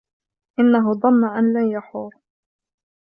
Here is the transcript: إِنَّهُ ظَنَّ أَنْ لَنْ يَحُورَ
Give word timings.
إِنَّهُ 0.59 0.93
ظَنَّ 0.93 1.25
أَنْ 1.37 1.53
لَنْ 1.53 1.69
يَحُورَ 1.71 2.15